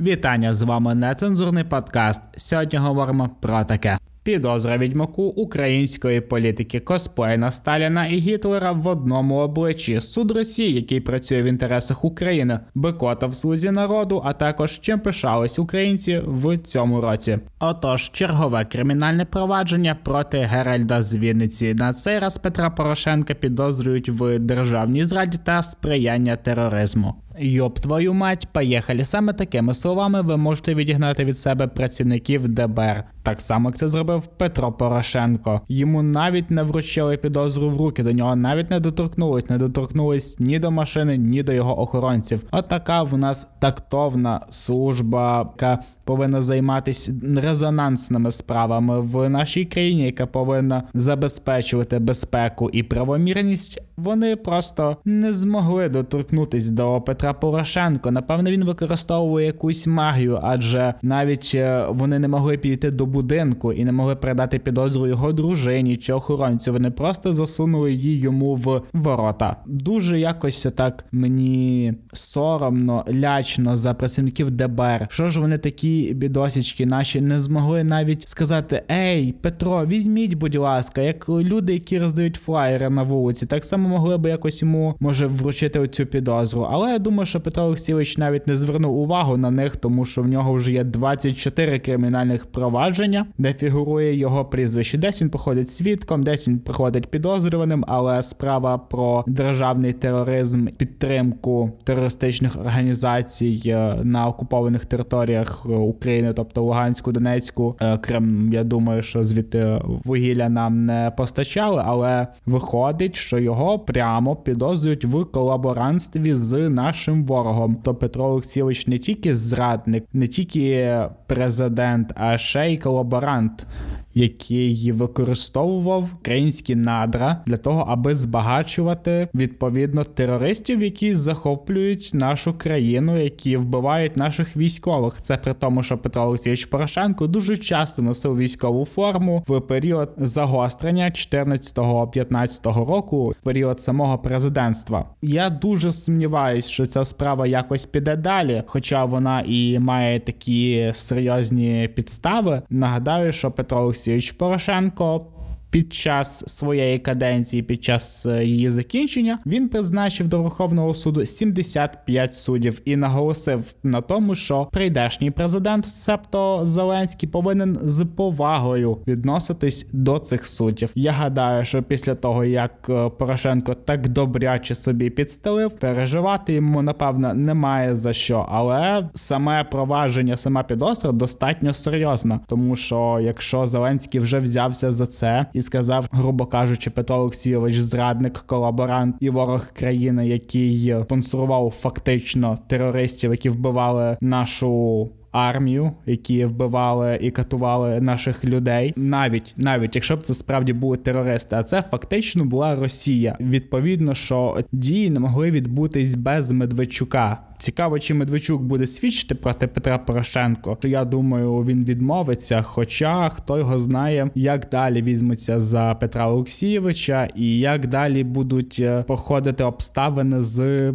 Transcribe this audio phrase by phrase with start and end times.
[0.00, 2.22] Вітання з вами нецензурний подкаст.
[2.36, 3.98] Сьогодні говоримо про таке.
[4.22, 11.42] Підозра відьмаку української політики косплейна Сталіна і Гітлера в одному обличчі суд Росії, який працює
[11.42, 17.38] в інтересах України, Бекота в слузі народу, а також чим пишались українці в цьому році.
[17.58, 21.74] Отож, чергове кримінальне провадження проти Геральда з Вінниці.
[21.74, 27.14] На цей раз Петра Порошенка підозрюють в державній зраді та сприяння тероризму.
[27.38, 29.04] Йоп, твою мать, поїхали.
[29.04, 33.04] Саме такими словами ви можете відігнати від себе працівників ДБР.
[33.22, 35.60] Так само як це зробив Петро Порошенко.
[35.68, 40.58] Йому навіть не вручили підозру в руки, до нього навіть не доторкнулись, не доторкнулись ні
[40.58, 42.40] до машини, ні до його охоронців.
[42.50, 50.82] Отака в нас тактовна служба, яка повинна займатися резонансними справами в нашій країні, яка повинна
[50.94, 53.82] забезпечувати безпеку і правомірність.
[53.96, 58.10] Вони просто не змогли доторкнутись до Петра Порошенко.
[58.10, 63.84] Напевно, він використовує якусь магію, адже навіть е, вони не могли піти до будинку і
[63.84, 66.72] не могли передати підозру його дружині чи охоронцю.
[66.72, 69.56] Вони просто засунули її йому в ворота.
[69.66, 75.06] Дуже якось так мені соромно, лячно за працівників ДБР.
[75.10, 75.95] Що ж вони такі?
[76.14, 82.36] Бідосічки наші не змогли навіть сказати: Ей, Петро, візьміть, будь ласка, як люди, які роздають
[82.36, 86.68] флаєри на вулиці, так само могли би якось йому може вручити оцю підозру.
[86.70, 90.28] Але я думаю, що Петро Олексійович навіть не звернув увагу на них, тому що в
[90.28, 94.98] нього вже є 24 кримінальних провадження, де фігурує його прізвище.
[94.98, 102.56] Десь він походить свідком, десь він проходить підозрюваним, але справа про державний тероризм, підтримку терористичних
[102.60, 108.52] організацій е, на окупованих територіях України, тобто Луганську, Донецьку, е, Крим.
[108.52, 115.24] Я думаю, що звідти вугілля нам не постачали, але виходить, що його прямо підозрюють в
[115.24, 117.76] колаборантстві з нашим ворогом.
[117.82, 123.66] То Петро Олексійович не тільки зрадник, не тільки президент, а ще й колаборант
[124.16, 133.56] який використовував українські надра для того, аби збагачувати відповідно терористів, які захоплюють нашу країну, які
[133.56, 135.20] вбивають наших військових.
[135.20, 141.04] Це при тому, що Петро Олексійович Порошенко дуже часто носив військову форму в період загострення
[141.04, 145.04] 14-15 року, період самого президентства.
[145.22, 151.90] Я дуже сумніваюсь, що ця справа якось піде далі, хоча вона і має такі серйозні
[151.94, 152.62] підстави.
[152.70, 155.26] Нагадаю, що Петро Олексійович Олексійович Порошенко
[155.70, 162.34] під час своєї каденції, під час е, її закінчення, він призначив до Верховного суду 75
[162.34, 170.18] суддів і наголосив на тому, що прийдешній президент, себто Зеленський, повинен з повагою відноситись до
[170.18, 170.90] цих суддів.
[170.94, 177.34] Я гадаю, що після того як е, Порошенко так добряче собі підстелив, переживати йому напевно
[177.34, 184.38] немає за що, але саме провадження, сама підозра достатньо серйозна, тому що якщо Зеленський вже
[184.38, 190.94] взявся за це і сказав, грубо кажучи, Петро Олексійович, зрадник, колаборант і ворог країни, який
[191.02, 195.10] спонсорував фактично терористів, які вбивали нашу.
[195.36, 201.56] Армію, які вбивали і катували наших людей, навіть навіть якщо б це справді були терористи,
[201.56, 203.36] а це фактично була Росія.
[203.40, 207.38] Відповідно, що дії не могли відбутись без Медведчука.
[207.58, 210.78] Цікаво, чи Медведчук буде свідчити проти Петра Порошенко.
[210.82, 212.62] Я думаю, він відмовиться.
[212.62, 219.02] Хоча хто його знає, як далі візьмуться за Петра Олексійовича і як далі будуть е,
[219.02, 220.92] проходити обставини з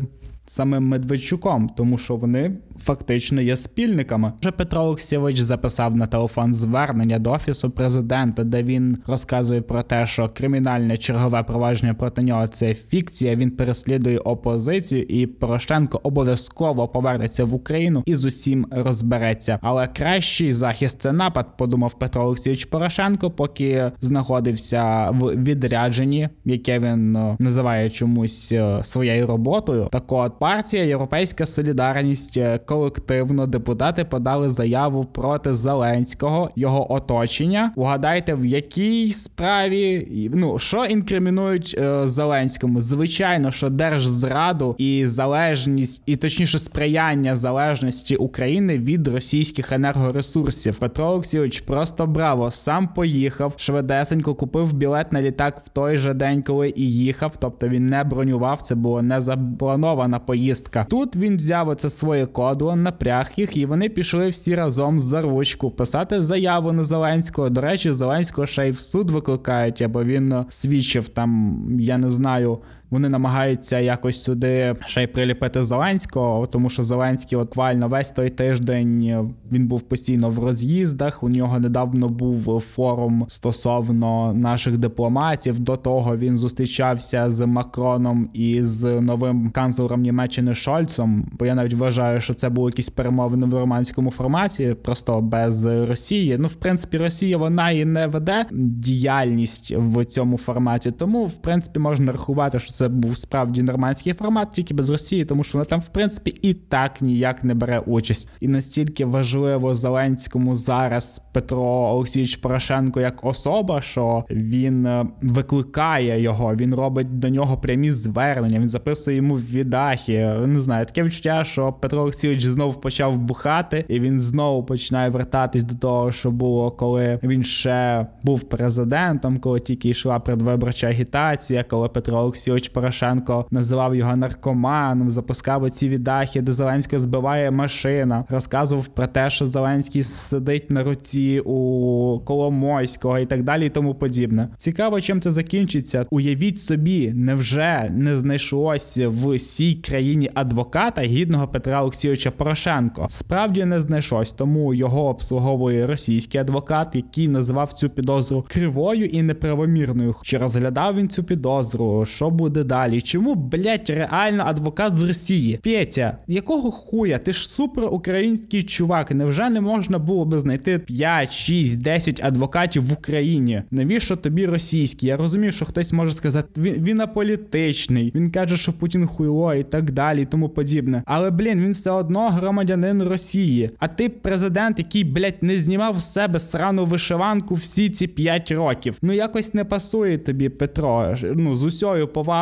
[0.52, 4.34] самим Медведчуком, тому що вони фактично є спільниками.
[4.42, 10.08] Вже Петро Олексійович записав на телефон звернення до офісу президента, де він розказує про те,
[10.08, 13.36] що кримінальне чергове провадження проти нього це фікція.
[13.36, 19.60] Він переслідує опозицію, і Порошенко обов'язково повернеться в Україну і з усім розбереться.
[19.62, 27.12] Але кращий захист це напад, подумав Петро Олексійович Порошенко, поки знаходився в відрядженні, яке він
[27.12, 29.88] ну, називає чомусь е, своєю роботою.
[29.92, 37.72] Так от партія Європейська Солідарність е, колективно депутати подали заяву проти Зеленського, його оточення.
[37.76, 42.82] Угадайте, в якій справі ну що інкримінують е, Зеленському?
[42.82, 50.76] Звичайно, що держзраду і залежність, і точніше сприяння залежності України від російських енергоресурсів.
[50.76, 56.44] Петро Олексійович просто браво, сам поїхав швидесенько, купив білет на літак в той же день,
[56.44, 57.32] коли і їхав.
[57.40, 58.62] Тобто він не бронював.
[58.62, 60.86] Це було не запланована поїздка.
[60.90, 65.72] Тут він взяв оце своє кодло, напряг їх, і вони пішли всі разом за ручку
[65.72, 67.50] писати заяву на Зеленського.
[67.50, 72.60] До речі, Зеленського ще й в суд викликають, або він свідчив там, я не знаю
[72.92, 78.30] вони намагаються якось сюди ще й приліпити Зеленського, тому що Зеленський от буквально весь той
[78.30, 81.24] тиждень він був постійно в роз'їздах.
[81.24, 85.60] У нього недавно був форум стосовно наших дипломатів.
[85.60, 91.32] До того він зустрічався з Макроном і з новим канцлером Німеччини Шольцом.
[91.40, 96.36] Бо я навіть вважаю, що це були якісь перемовини в романському форматі, просто без Росії.
[96.40, 100.92] Ну, в принципі, Росія вона і не веде діяльність в цьому форматі.
[100.92, 105.44] Тому, в принципі, можна рахувати, що це був справді нормандський формат, тільки без Росії, тому
[105.44, 108.30] що вона там, в принципі, і так ніяк не бере участь.
[108.40, 116.56] І настільки важливо Зеленському зараз Петро Олексійович Порошенко як особа, що він е, викликає його,
[116.56, 118.60] він робить до нього прямі звернення.
[118.60, 120.18] Він записує йому відахи.
[120.46, 125.64] Не знаю, таке відчуття, що Петро Олексійович знову почав бухати, і він знову починає вертатись
[125.64, 131.90] до того, що було, коли він ще був президентом, коли тільки йшла предвиборча агітація, коли
[131.90, 139.08] Петро Олексійович Порошенко називав його наркоманом, запускав оці відахи, де Зеленського збиває машина, розказував про
[139.08, 144.50] те, що Зеленський сидить на руці у Коломойського і так далі, і тому подібне.
[144.58, 146.06] Цікаво, чим це закінчиться.
[146.12, 153.06] Уявіть собі, невже не знайшлось в цій країні адвоката гідного Петра Олексійовича Порошенко?
[153.10, 160.16] Справді не знайшлось, тому його обслуговує російський адвокат, який називав цю підозру кривою і неправомірною.
[160.24, 162.06] Чи розглядав він цю підозру?
[162.06, 163.02] Що буде далі?
[163.02, 165.60] Чому блять реально адвокат з Росії?
[165.64, 167.18] Петя, якого хуя?
[167.18, 169.12] Ти ж супер український чувак.
[169.12, 173.64] Невже не можна було би знайти 5, 6, 10 адвокатів в Україні?
[173.72, 175.10] Навіщо тобі російський?
[175.10, 179.64] Я розумію, що хтось може сказати, він він аполітичний, він каже, що Путін хуйло і
[179.64, 181.04] так далі, і тому подібне.
[181.06, 183.70] Але блін, він все одно громадянин Росії.
[183.80, 188.98] А ти президент, який, блять, не знімав з себе срану вишиванку всі ці 5 років.
[189.02, 191.16] Ну якось не пасує тобі, Петро.
[191.36, 192.41] Ну з усьою повагою.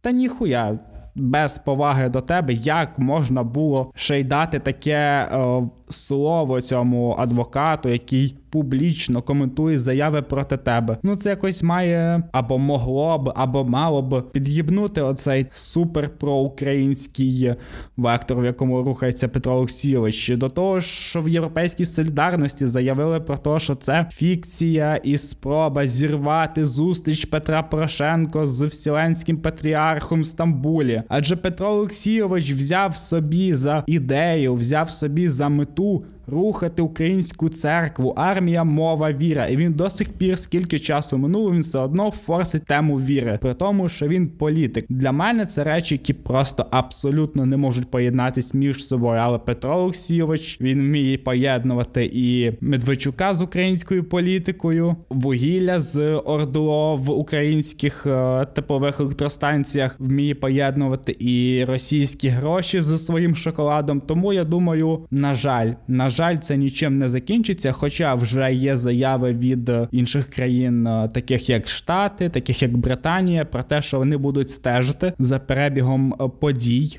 [0.00, 0.78] Та ніхуя
[1.14, 7.88] без поваги до тебе, як можна було ще й дати таке е, слово цьому адвокату,
[7.88, 10.96] який публічно коментує заяви проти тебе.
[11.02, 17.52] Ну це якось має або могло б, або мало б під'їбнути оцей супер проукраїнський
[17.96, 20.28] вектор, в якому рухається Петро Олексійович.
[20.28, 26.66] До того що в європейській солідарності заявили про те, що це фікція і спроба зірвати
[26.66, 31.02] зустріч Петра Порошенко з Вселенським патріархом в Стамбулі.
[31.08, 38.14] Адже Петро Олексійович взяв собі за ідею, взяв собі за мету tu рухати українську церкву,
[38.16, 39.46] армія, мова, віра.
[39.46, 43.54] І він до сих пір, скільки часу минуло, він все одно форсить тему віри, при
[43.54, 44.84] тому, що він політик.
[44.88, 49.20] Для мене це речі, які просто абсолютно не можуть поєднатись між собою.
[49.22, 57.10] Але Петро Олексійович він вміє поєднувати і Медведчука з українською політикою, вугілля з Ордло в
[57.10, 64.00] українських е, теплових електростанціях, вміє поєднувати і російські гроші зі своїм шоколадом.
[64.00, 67.72] Тому я думаю, на жаль, на жаль, це нічим не закінчиться.
[67.72, 73.62] Хоча вже є заяви від інших країн, е, таких як Штати, таких як Британія, про
[73.62, 76.98] те, що вони будуть стежити за перебігом е, подій.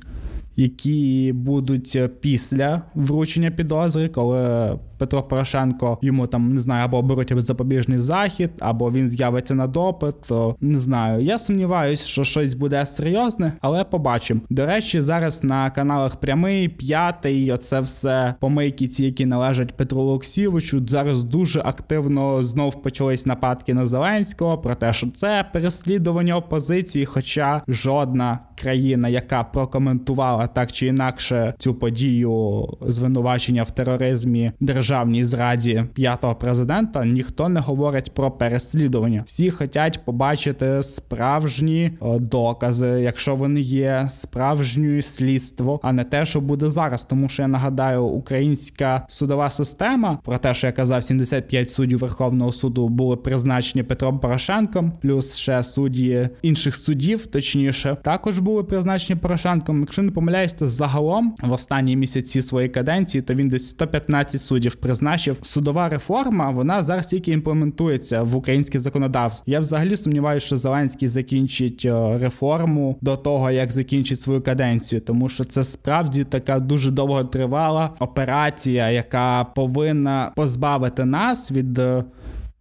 [0.58, 7.42] Які будуть е, після вручення підозри, коли Петро Порошенко йому там не знаю, або оберуть
[7.42, 10.22] запобіжний захід, або він з'явиться на допит.
[10.28, 11.24] То не знаю.
[11.24, 14.42] Я сумніваюсь, що щось буде серйозне, але побачимо.
[14.50, 20.88] До речі, зараз на каналах прямий, п'ятий, оце все помийки, ці, які належать Петру Олексійовичу.
[20.88, 27.62] Зараз дуже активно знов почались нападки на Зеленського про те, що це переслідування опозиції, хоча
[27.68, 35.84] жодна країна, яка прокоментувала так чи інакше цю подію звинувачення в тероризмі держави державній зраді
[35.94, 39.24] п'ятого президента ніхто не говорить про переслідування.
[39.28, 46.70] Всі хочуть побачити справжні докази, якщо вони є справжньою слідство, а не те, що буде
[46.70, 47.04] зараз.
[47.04, 52.52] Тому що я нагадаю, українська судова система про те, що я казав, 75 суддів Верховного
[52.52, 59.80] суду були призначені Петром Порошенком, плюс ще судді інших судів, точніше, також були призначені Порошенком.
[59.80, 64.75] Якщо не помиляюсь, то загалом в останні місяці своєї каденції то він десь 115 суддів
[64.82, 65.38] призначив.
[65.42, 69.52] Судова реформа вона зараз тільки імплементується в українське законодавство.
[69.54, 75.30] Я взагалі сумніваюся, що Зеленський закінчить е, реформу до того, як закінчить свою каденцію, тому
[75.30, 81.80] що це справді така дуже довготривала операція, яка повинна позбавити нас від.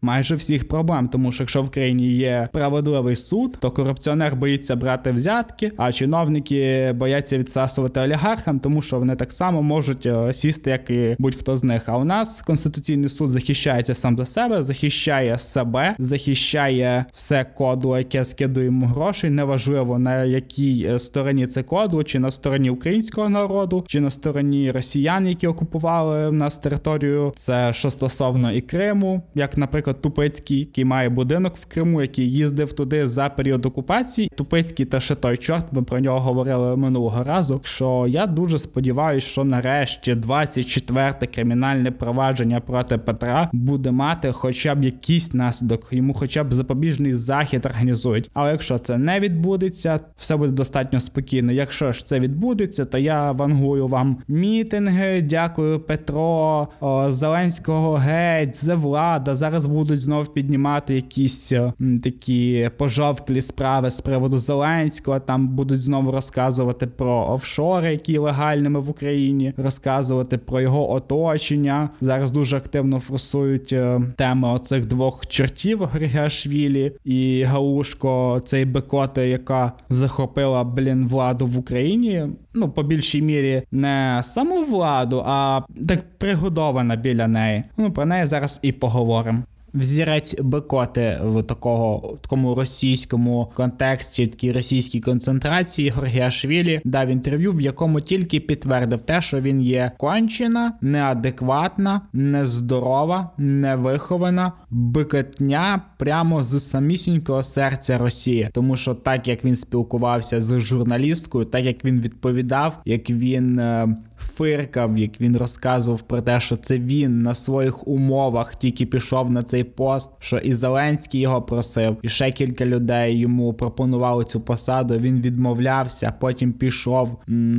[0.05, 1.09] Майже всіх проблем.
[1.09, 6.93] Тому що якщо в країні є справедливий суд, то корупціонер боїться брати взятки, а чиновники
[6.95, 11.65] бояться відсасувати олігархам, тому що вони так само можуть е, сісти, як і будь-хто з
[11.65, 11.89] них.
[11.89, 18.25] А у нас конституційний суд захищається сам за себе, захищає себе, захищає все кодло, яке
[18.25, 19.31] скидує йому грошей.
[19.31, 24.71] Неважливо на якій е, стороні це кодло, чи на стороні українського народу, чи на стороні
[24.71, 27.33] росіян, які окупували в нас територію.
[27.37, 32.73] Це що стосовно і Криму, як, наприклад, Тупицький, який має будинок в Криму, який їздив
[32.73, 34.31] туди за період окупації.
[34.35, 35.67] Тупицький та ще той чорт.
[35.73, 37.61] Ми про нього говорили минулого разу.
[37.65, 44.85] Що я дуже сподіваюся, що нарешті 24-те кримінальне провадження проти Петра буде мати хоча б
[44.85, 48.31] якийсь наслідок, йому хоча б запобіжний захід організують.
[48.35, 51.53] Але якщо це не відбудеться, все буде достатньо спокійно.
[51.53, 55.23] Якщо ж це відбудеться, то я вангую вам мітинги.
[55.23, 59.35] Дякую, Петро о, Зеленського геть, за влада.
[59.35, 61.73] Зараз будуть знов піднімати якісь м,
[62.05, 65.21] такі пожовклі справи з приводу Зеленського.
[65.21, 71.91] Там будуть знову розказувати про офшори, які легальними в Україні, розказувати про його оточення.
[72.01, 79.73] Зараз дуже активно форсують е, теми оцих двох чортів Григашвілі і Галушко, цей бекоти, яка
[79.89, 82.27] захопила блін владу в Україні.
[82.55, 87.65] Ну, по більшій мірі не саму владу, а так пригодована біля неї.
[87.77, 89.43] Ну про неї зараз і поговоримо.
[89.75, 97.61] Взірець Бекоти в такого в такому російському контексті, такій російській концентрації Горгіашвілі дав інтерв'ю, в
[97.61, 107.43] якому тільки підтвердив те, що він є кончена, неадекватна, нездорова, невихована, бикотня прямо з самісінького
[107.43, 113.11] серця Росії, тому що так як він спілкувався з журналісткою, так як він відповідав, як
[113.11, 118.87] він е, фиркав, як він розказував про те, що це він на своїх умовах тільки
[118.87, 124.25] пішов на цей пост, що і Зеленський його просив, і ще кілька людей йому пропонували
[124.25, 124.95] цю посаду.
[124.99, 127.19] Він відмовлявся, потім пішов.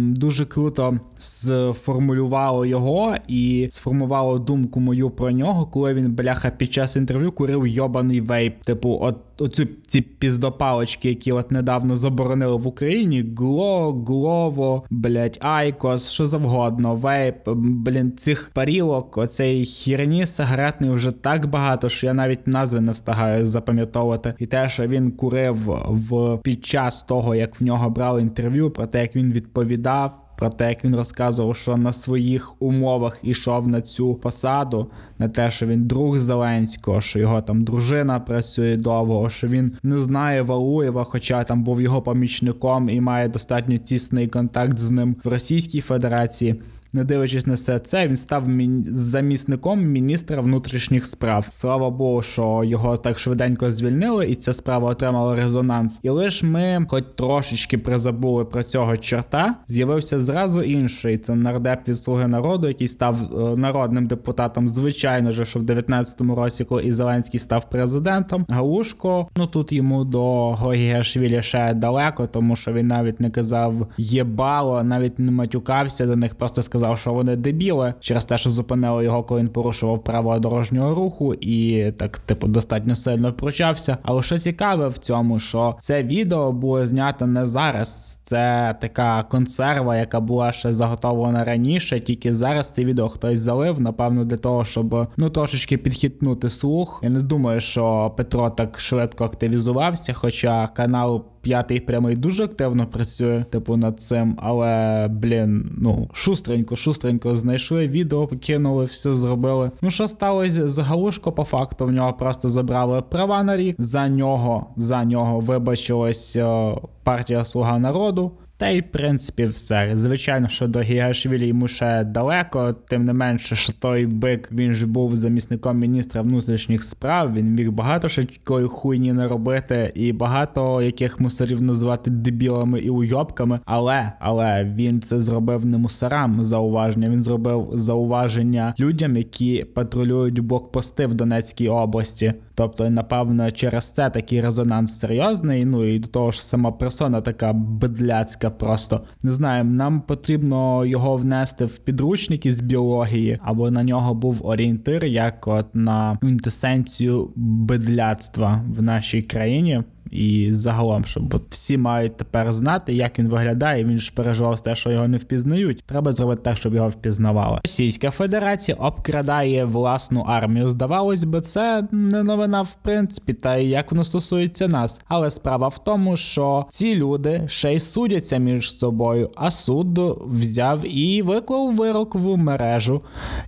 [0.10, 6.96] Дуже круто сформулювало його і сформувало думку мою про нього, коли він бляха під час
[6.96, 8.62] інтерв'ю курив йобаний вейп.
[8.64, 16.12] Типу, от оцю ці піздопалочки, які от недавно заборонили в Україні: Гло, Глово, блять, Айкос,
[16.12, 16.55] що завгодно,
[16.96, 22.92] вейп, блін, цих парілок, оцей хірні сигаретний вже так багато, що я навіть назви не
[22.92, 24.34] встигаю запам'ятовувати.
[24.40, 25.56] І те, що він курив
[25.88, 30.25] в під час того, як в нього брали інтерв'ю, про те, як він відповідав.
[30.38, 34.88] Про те, як він розказував, що на своїх умовах ішов на цю посаду,
[35.20, 40.00] на те, що він друг Зеленського, що його там дружина працює довго, що він не
[40.00, 45.28] знає Валуєва, хоча там був його помічником і має достатньо тісний контакт з ним в
[45.28, 46.62] Російській Федерації.
[46.96, 48.86] Не дивлячись на все це, він став мін...
[48.90, 51.46] замісником міністра внутрішніх справ.
[51.50, 56.00] Слава Богу, що його так швиденько звільнили, і ця справа отримала резонанс.
[56.04, 61.18] І лише ми, хоч трошечки призабули про цього чорта, з'явився зразу інший.
[61.18, 64.68] Це нардеп від слуги народу, який став е, народним депутатом.
[64.68, 68.46] Звичайно ж, що в 19-му році, коли і Зеленський став президентом.
[68.50, 74.84] Галушко, ну тут йому до Гогіашвілі ще далеко, тому що він навіть не казав єбало,
[74.84, 79.04] навіть не матюкався до них, просто сказав сказав, що вони дебіли через те, що зупинили
[79.04, 83.98] його, коли він порушував правила дорожнього руху, і так, типу, достатньо сильно пручався.
[84.04, 88.20] Але що цікаве в цьому, що це відео було знято не зараз.
[88.24, 92.00] Це така консерва, яка була ще заготовлена раніше.
[92.00, 97.00] Тільки зараз це відео хтось залив, напевно, для того, щоб ну трошечки підхитнути слух.
[97.04, 103.46] Я не думаю, що Петро так швидко активізувався, хоча канал п'ятий прямий дуже активно працює,
[103.50, 109.72] типу, над цим, але, блін, ну, шустренько, шустренько знайшли відео, покинули, все зробили.
[109.82, 113.76] Ну, що сталося з Галушко, по факту, в нього просто забрали права на рік.
[113.80, 118.32] За нього, за нього вибачилась е, партія Слуга народу.
[118.58, 119.90] Та й в принципі все.
[119.94, 124.88] Звичайно, що до Гігашвілі йому ще далеко, тим не менше, що той бик він ж
[124.88, 127.34] був замісником міністра внутрішніх справ.
[127.34, 132.90] Він міг багато ще такої хуйні не робити, і багато яких мусорів називати дебілами і
[132.90, 133.60] уйобками.
[133.66, 137.10] Але але він це зробив не мусорам зауваження.
[137.10, 142.34] Він зробив зауваження людям, які патрулюють блокпости в Донецькій області.
[142.56, 145.66] Тобто, напевно, через це такий резонанс серйозний.
[145.66, 149.64] Ну і до того ж, сама персона така бедляцька, просто не знаю.
[149.64, 155.76] Нам потрібно його внести в підручники з біології, або на нього був орієнтир, як от
[155.76, 159.84] на інтесенцію бедляцтва в нашій країні.
[160.16, 163.84] І загалом, щоб от всі мають тепер знати, як він виглядає.
[163.86, 165.84] Він ж переживав те, що його не впізнають.
[165.86, 167.60] Треба зробити так, щоб його впізнавали.
[167.64, 170.70] Російська Федерація обкрадає власну армію.
[170.70, 175.02] Здавалось би, це не новина в принципі, та як воно стосується нас.
[175.08, 180.96] Але справа в тому, що ці люди ще й судяться між собою, а суд взяв
[180.96, 183.02] і виклав вирок в мережу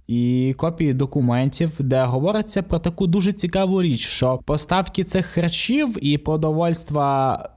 [0.08, 6.18] і копії документів, де говориться про таку дуже цікаву річ, що поставки цих харчів і
[6.18, 6.57] продовольства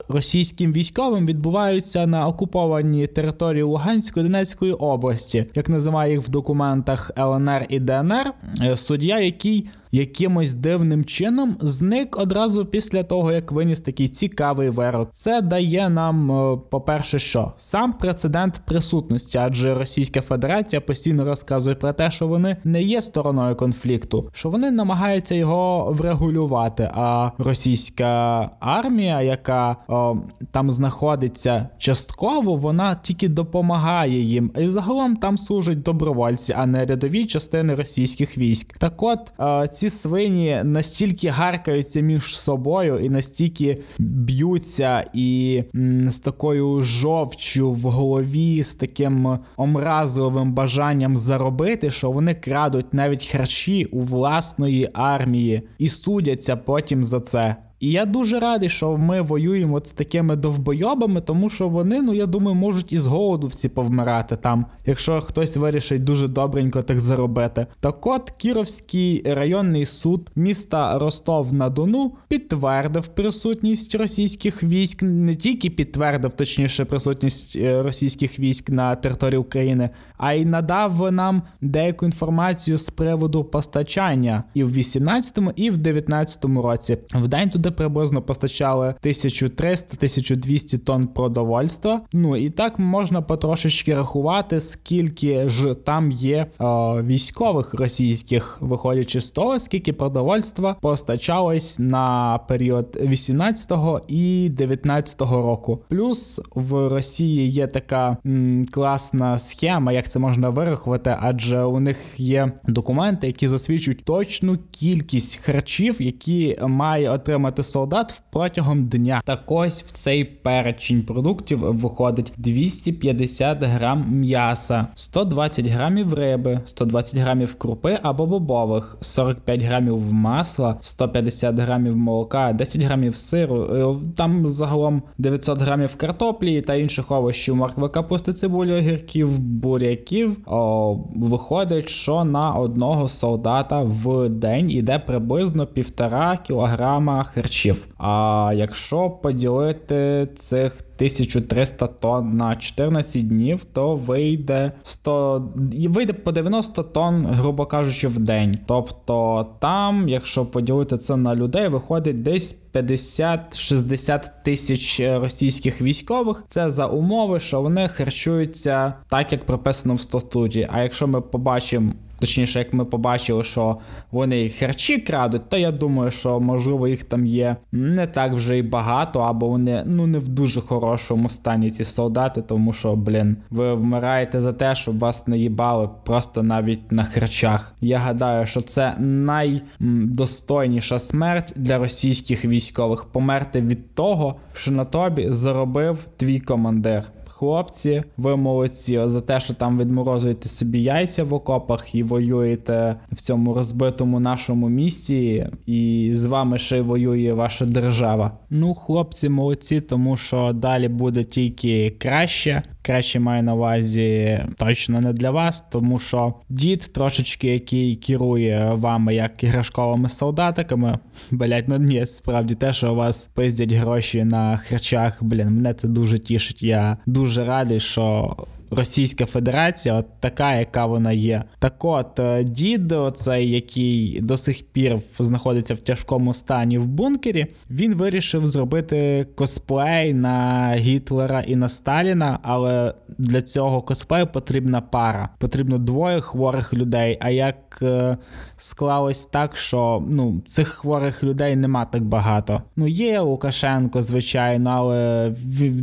[0.09, 7.65] російським військовим відбуваються на окупованій території Луганської Донецької області, як називає їх в документах ЛНР
[7.69, 14.07] і ДНР, е, суддя, який якимось дивним чином зник одразу після того, як виніс такий
[14.07, 15.09] цікавий вирок.
[15.11, 21.93] Це дає нам, е, по-перше, що сам прецедент присутності, адже Російська Федерація постійно розказує про
[21.93, 26.89] те, що вони не є стороною конфлікту, що вони намагаються його врегулювати.
[26.93, 30.15] А російська армія, яка о,
[30.51, 34.51] там знаходиться частково, вона тільки допомагає їм.
[34.59, 38.77] І загалом там служать добровольці, а не рядові частини російських військ.
[38.77, 46.19] Так от о, ці свині настільки гаркаються між собою і настільки б'ються і м, з
[46.19, 54.01] такою жовчю в голові, з таким омразливим бажанням заробити, що вони крадуть навіть харчі у
[54.01, 57.55] власної армії і судяться потім за це.
[57.81, 62.25] І я дуже радий, що ми воюємо з такими довбойобами, тому що вони, ну я
[62.25, 67.67] думаю, можуть із голоду всі повмирати там, якщо хтось вирішить дуже добренько так заробити.
[67.79, 75.69] Так от Кіровський районний суд міста Ростов на Дону підтвердив присутність російських військ, не тільки
[75.69, 82.77] підтвердив, точніше, присутність е, російських військ на території України, а й надав нам деяку інформацію
[82.77, 86.97] з приводу постачання і в 18-му, і в 19-му році.
[87.13, 92.01] В день туди приблизно постачали 1300-1200 тонн продовольства.
[92.13, 99.31] Ну і так можна потрошечки рахувати, скільки ж там є о, військових російських, виходячи з
[99.31, 105.83] того, скільки продовольства постачалось на період 18-го і 19-го року.
[105.89, 111.97] Плюс в Росії є така м, класна схема, як це можна вирахувати, адже у них
[112.17, 119.21] є документи, які засвідчують точну кількість харчів, які має отримати солдат протягом дня.
[119.25, 127.55] Так ось в цей перечень продуктів виходить 250 грам м'яса, 120 грамів риби, 120 грамів
[127.55, 133.63] крупи або бобових, 45 грамів масла, 150 грамів молока, 10 грамів сиру.
[133.63, 140.37] Е, там загалом 900 грамів картоплі та інших овочів, моркви, капусти, цибулі, огірків, буряків.
[140.45, 147.50] О, Виходить, що на одного солдата в день іде приблизно півтора кілограма харчів.
[147.97, 155.49] А якщо поділити цих 1300 тонн на 14 днів, то вийде 100,
[155.89, 158.57] вийде по 90 тонн, грубо кажучи, в день.
[158.65, 166.43] Тобто там, якщо поділити це на людей, виходить десь 50-60 тисяч російських військових.
[166.49, 170.67] Це за умови, що вони харчуються так, як прописано в статуті.
[170.71, 173.77] А якщо ми побачимо Точніше, як ми побачили, що
[174.11, 178.61] вони харчі крадуть, то я думаю, що можливо їх там є не так вже й
[178.61, 183.73] багато, або вони ну не в дуже хорошому стані ці солдати, тому що, блін, ви
[183.73, 187.73] вмираєте за те, щоб вас не їбали просто навіть на харчах.
[187.81, 195.27] Я гадаю, що це найдостойніша смерть для російських військових померти від того, що на тобі
[195.29, 197.03] заробив твій командир
[197.41, 203.21] хлопці, ви молодці за те, що там відморозуєте собі яйця в окопах і воюєте в
[203.21, 208.37] цьому розбитому нашому місті, і з вами ще воює ваша держава.
[208.49, 212.63] Ну, хлопці, молодці, тому що далі буде тільки краще.
[212.81, 219.15] Краще маю на увазі точно не для вас, тому що дід трошечки, який керує вами
[219.15, 220.99] як іграшковими солдатиками,
[221.31, 225.87] блять, ну ні, справді те, що у вас пиздять гроші на харчах, блін, мене це
[225.87, 226.63] дуже тішить.
[226.63, 228.35] Я дуже радий, що
[228.71, 231.43] Російська Федерація, от така, яка вона є.
[231.59, 237.45] Так от е, дід, оцей, який до сих пір знаходиться в тяжкому стані в бункері,
[237.69, 245.29] він вирішив зробити косплей на Гітлера і на Сталіна, але для цього косплею потрібна пара.
[245.37, 247.17] Потрібно двоє хворих людей.
[247.21, 248.17] А як е,
[248.57, 252.61] склалось так, що ну, цих хворих людей нема так багато.
[252.75, 255.31] Ну, є Лукашенко, звичайно, але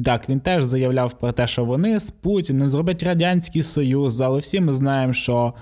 [0.04, 4.60] так, він теж заявляв про те, що вони з Путіним зроблять Радянський Союз, але всі
[4.60, 5.54] ми знаємо, що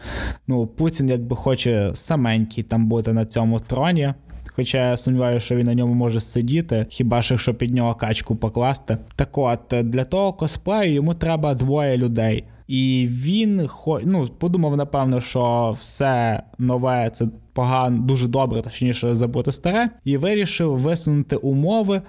[0.47, 4.15] ну, Путін якби хоче саменький там бути на цьому троні.
[4.57, 8.37] Хоча я сумніваюся, що він на ньому може сидіти, хіба що якщо під нього качку
[8.37, 8.99] покласти.
[9.17, 12.45] Так от для того косплею йому треба двоє людей.
[12.69, 13.69] І він
[14.05, 17.27] ну, подумав, напевно, що все нове це
[17.57, 22.03] погано, дуже добре, точніше забути старе, і вирішив висунути умови,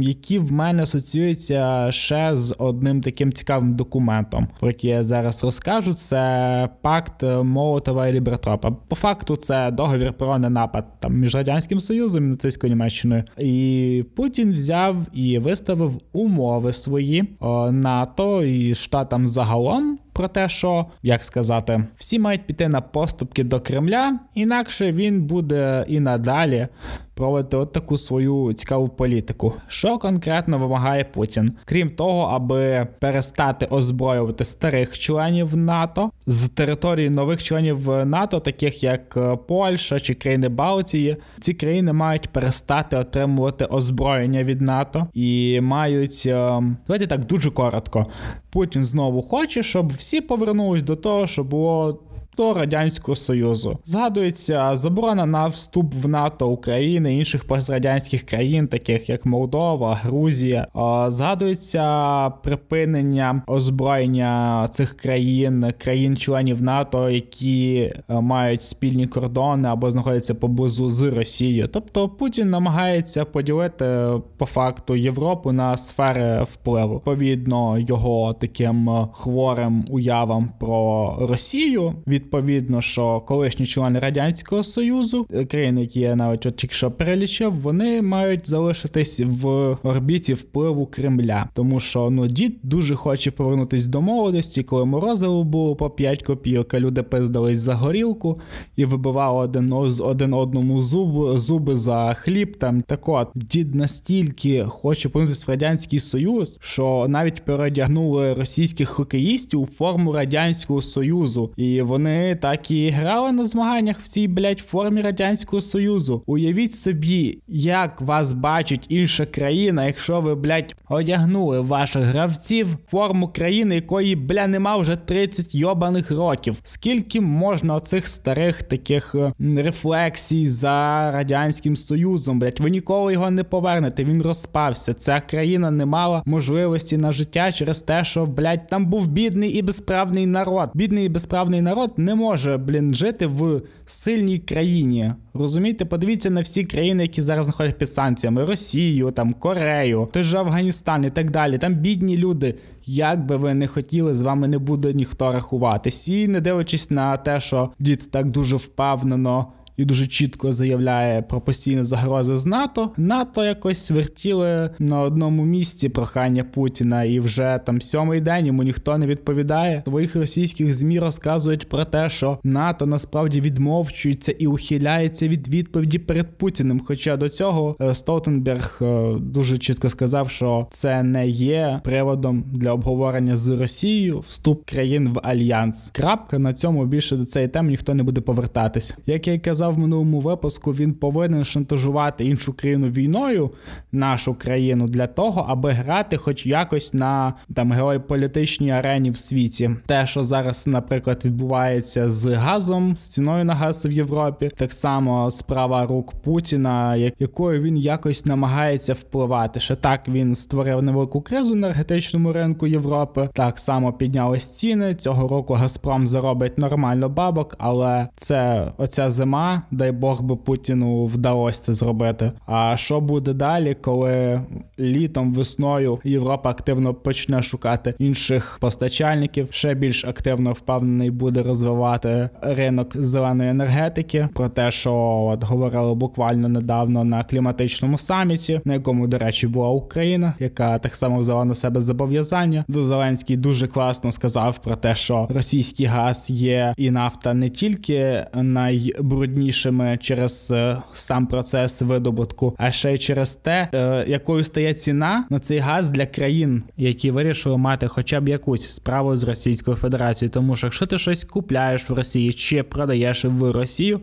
[0.00, 5.94] які в мене асоціюються ще з одним таким цікавим документом, про який я зараз розкажу.
[5.94, 8.70] Це пакт Молотова і Лібертропа.
[8.70, 13.24] По факту, це договір про ненапад там між радянським союзом і нацистською Німеччиною.
[13.38, 17.24] І Путін взяв і виставив умови свої
[17.70, 23.60] НАТО і штатам загалом про те, що як сказати, всі мають піти на поступки до
[23.60, 26.68] Кремля, інакше він буде і надалі
[27.14, 29.52] проводити от таку свою цікаву політику.
[29.68, 31.52] Що конкретно вимагає Путін?
[31.64, 39.16] Крім того, аби перестати озброювати старих членів НАТО з території нових членів НАТО, таких як
[39.16, 46.22] е, Польща чи країни Балтії, ці країни мають перестати отримувати озброєння від НАТО і мають
[46.26, 48.06] е, давайте так дуже коротко.
[48.50, 52.00] Путін знову хоче, щоб всі повернулись до того, що було
[52.36, 53.78] до Радянського Союзу.
[53.84, 60.66] Згадується заборона на вступ в НАТО України, інших пострадянських країн, таких як Молдова, Грузія.
[61.08, 61.84] Згадується
[62.30, 71.02] припинення озброєння цих країн, країн-членів НАТО, які е, мають спільні кордони або знаходяться поблизу з
[71.02, 71.68] Росією.
[71.68, 76.94] Тобто Путін намагається поділити по факту Європу на сфери впливу.
[76.94, 85.26] Відповідно, його таким е, хворим уявам про Росію від відповідно, що колишні члени радянського союзу,
[85.32, 89.46] е, країни, які я навіть от тільки що перелічив, вони мають залишитись в
[89.82, 95.76] орбіті впливу Кремля, тому що ну дід дуже хоче повернутись до молодості, коли морозиво було
[95.76, 98.40] по 5 копійок, а люди пиздались за горілку
[98.76, 102.56] і вибивали один один одному зуб, зуби за хліб.
[102.56, 109.60] Там так от дід настільки хоче повернутися в радянський союз, що навіть переодягнули російських хокеїстів
[109.60, 115.00] у форму радянського союзу, і вони так і грали на змаганнях в цій блядь, формі
[115.00, 116.22] Радянського Союзу.
[116.26, 123.74] Уявіть собі, як вас бачить інша країна, якщо ви, блядь, одягнули ваших гравців форму країни,
[123.74, 126.56] якої, бля, нема вже 30 йобаних років.
[126.62, 133.44] Скільки можна оцих старих таких е, рефлексій за Радянським Союзом, блядь, ви ніколи його не
[133.44, 134.94] повернете, він розпався.
[134.94, 139.62] Ця країна не мала можливості на життя через те, що, блядь, там був бідний і
[139.62, 140.70] безправний народ.
[140.74, 145.12] Бідний і безправний народ не може, блін, жити в сильній країні.
[145.34, 150.38] Розумієте, подивіться на всі країни, які зараз знаходяться під санкціями: Росію, там Корею, той же
[150.38, 151.58] Афганістан і так далі.
[151.58, 152.54] Там бідні люди.
[152.86, 156.08] Як би ви не хотіли, з вами не буде ніхто рахуватись.
[156.08, 161.40] І не дивлячись на те, що дід так дуже впевнено і дуже чітко заявляє про
[161.40, 162.90] постійні загрози з НАТО.
[162.96, 168.98] НАТО якось вертіли на одному місці прохання Путіна, і вже там сьомий день йому ніхто
[168.98, 169.82] не відповідає.
[169.86, 176.38] Своїх російських змі розказують про те, що НАТО насправді відмовчується і ухиляється від відповіді перед
[176.38, 176.80] Путіним.
[176.86, 182.72] Хоча до цього е, Столтенберг е, дуже чітко сказав, що це не є приводом для
[182.72, 185.90] обговорення з Росією вступ країн в альянс.
[185.94, 188.96] Крапка на цьому більше до цієї теми ніхто не буде повертатись.
[189.06, 193.50] Як я й казав казав в минулому випуску, він повинен шантажувати іншу країну війною,
[193.92, 199.70] нашу країну, для того, аби грати, хоч якось на там геополітичній арені в світі.
[199.86, 205.30] Те, що зараз, наприклад, відбувається з газом, з ціною на газ в Європі, так само
[205.30, 209.60] справа рук Путіна, якою він якось намагається впливати.
[209.60, 213.28] Ще так він створив невелику кризу енергетичному ринку Європи.
[213.32, 214.94] Так само піднялись ціни.
[214.94, 221.62] Цього року Газпром заробить нормально бабок, але це оця зима дай Бог би Путіну вдалося
[221.62, 222.32] це зробити.
[222.46, 224.40] А що буде далі, коли
[224.78, 232.96] літом, весною Європа активно почне шукати інших постачальників, ще більш активно впевнений буде розвивати ринок
[232.96, 234.28] зеленої енергетики.
[234.34, 234.94] Про те, що
[235.32, 240.94] от говорили буквально недавно на кліматичному саміті, на якому, до речі, була Україна, яка так
[240.94, 242.64] само взяла на себе зобов'язання.
[242.68, 249.43] Зеленський дуже класно сказав про те, що російський газ є і нафта не тільки найбрудніші
[249.44, 255.24] вигіднішими через е, сам процес видобутку, а ще й через те, е, якою стає ціна
[255.30, 260.30] на цей газ для країн, які вирішили мати хоча б якусь справу з Російською Федерацією.
[260.30, 264.00] Тому що якщо ти щось купляєш в Росії чи продаєш в Росію,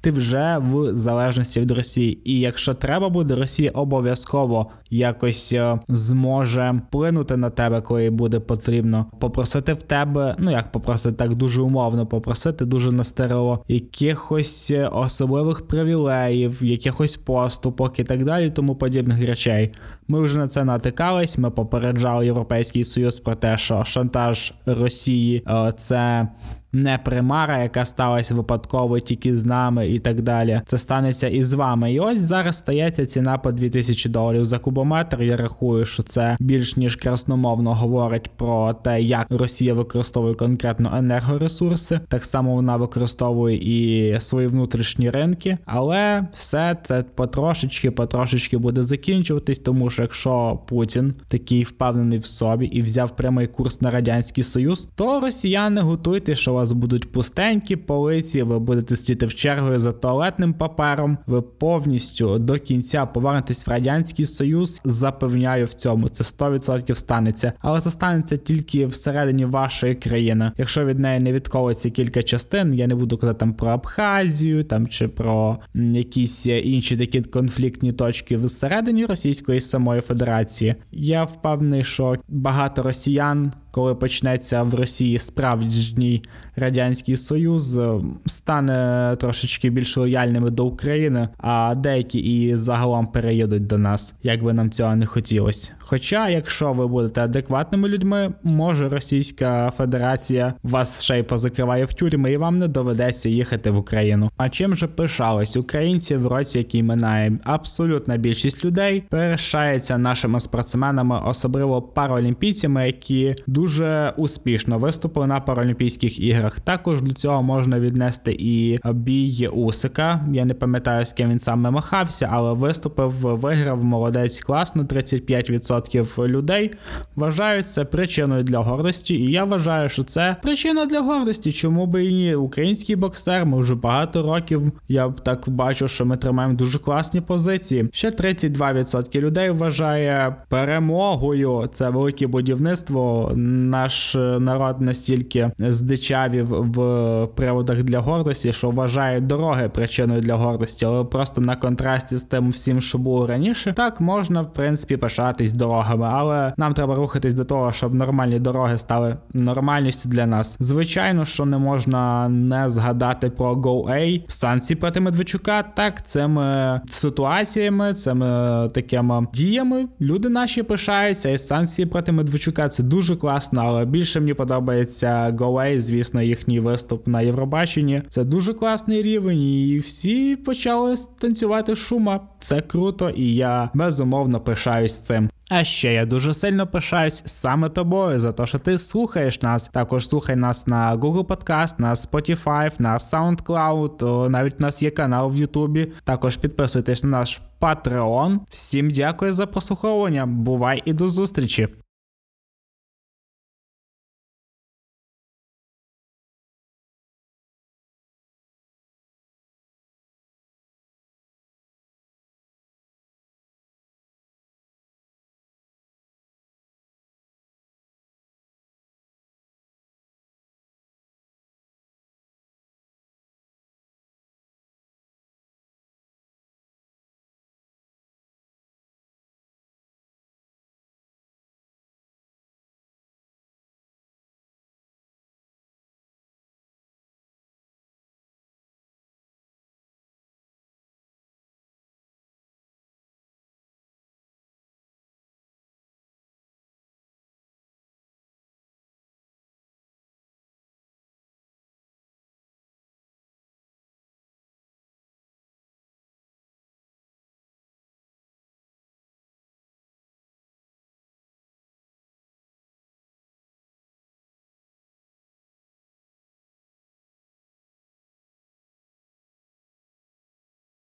[0.00, 2.18] ти вже в залежності від Росії.
[2.24, 9.06] І якщо треба буде, Росія обов'язково якось е, зможе вплинути на тебе, коли буде потрібно.
[9.20, 16.64] Попросити в тебе, ну як попросити так дуже умовно, попросити дуже настерело якихось особливих привілеїв,
[16.64, 19.72] якихось поступок і так далі, тому подібних речей.
[20.08, 21.38] Ми вже на це натикались.
[21.38, 26.28] Ми попереджали Європейський Союз про те, що шантаж Росії е, це
[26.74, 30.60] не примара, яка сталася випадково тільки з нами і так далі.
[30.66, 31.92] Це станеться і з вами.
[31.92, 35.22] І ось зараз стається ціна по 2000 доларів за кубометр.
[35.22, 42.00] Я рахую, що це більш ніж красномовно говорить про те, як Росія використовує конкретно енергоресурси.
[42.08, 49.58] Так само вона використовує і свої внутрішні ринки, але все це потрошечки, потрошечки буде закінчуватись,
[49.58, 54.88] тому що якщо Путін такий впевнений в собі і взяв прямий курс на радянський союз,
[54.94, 60.54] то росіяни готуйте, що вас будуть пустенькі полиці, ви будете сидіти в чергою за туалетним
[60.54, 61.18] папером.
[61.26, 64.80] Ви повністю до кінця повернетесь в радянський союз.
[64.84, 66.08] Запевняю в цьому.
[66.08, 70.52] Це 100% станеться, але це станеться тільки всередині вашої країни.
[70.58, 74.86] Якщо від неї не відколиться кілька частин, я не буду казати там про Абхазію, там
[74.86, 80.74] чи про якісь інші такі конфліктні точки всередині Російської самої Федерації.
[80.92, 86.22] Я впевнений, що багато росіян коли почнеться в Росії справжній
[86.56, 93.78] радянський союз, е, стане трошечки більш лояльними до України, а деякі і загалом переїдуть до
[93.78, 95.72] нас, як би нам цього не хотілося.
[95.78, 102.32] Хоча, якщо ви будете адекватними людьми, може Російська Федерація вас ще й позакриває в тюрми,
[102.32, 104.30] і вам не доведеться їхати в Україну.
[104.36, 107.38] А чим же пишались українці в році, який минає?
[107.44, 116.18] Абсолютна більшість людей перешається нашими спортсменами, особливо паралімпійцями, які дуже дуже успішно виступили на Паралімпійських
[116.20, 116.60] іграх.
[116.60, 120.26] Також до цього можна віднести і бій Усика.
[120.32, 124.82] Я не пам'ятаю, з ким він саме махався, але виступив, виграв молодець класно.
[124.82, 126.70] 35% людей
[127.16, 129.14] вважають це причиною для гордості.
[129.14, 131.52] І я вважаю, що це причина для гордості.
[131.52, 132.34] Чому би і ні?
[132.34, 134.72] Український боксер, ми вже багато років.
[134.88, 137.88] Я так бачу, що ми тримаємо дуже класні позиції.
[137.92, 141.68] Ще 32% людей вважає перемогою.
[141.72, 149.68] Це велике будівництво наш е, народ настільки здичавів в приводах для гордості, що вважає дороги
[149.68, 154.40] причиною для гордості, але просто на контрасті з тим всім, що було раніше, так можна
[154.40, 160.08] в принципі пишатись дорогами, але нам треба рухатись до того, щоб нормальні дороги стали нормальністю
[160.08, 160.56] для нас.
[160.60, 165.62] Звичайно, що не можна не згадати про GoA, станції проти Медведчука.
[165.62, 168.26] Так, цими ситуаціями, цими
[168.74, 174.20] такими діями люди наші пишаються, і станції проти Медведчука це дуже класно класно, але більше
[174.20, 178.02] мені подобається Go звісно, їхній виступ на Євробаченні.
[178.08, 182.20] Це дуже класний рівень, і всі почали танцювати шума.
[182.40, 185.30] Це круто, і я безумовно пишаюсь цим.
[185.50, 189.68] А ще я дуже сильно пишаюсь саме тобою за те, що ти слухаєш нас.
[189.68, 195.30] Також слухай нас на Google Podcast, на Spotify, на SoundCloud, навіть у нас є канал
[195.30, 195.92] в Ютубі.
[196.04, 198.38] Також підписуйтесь на наш Patreon.
[198.50, 200.26] Всім дякую за прослуховування.
[200.26, 201.68] Бувай і до зустрічі!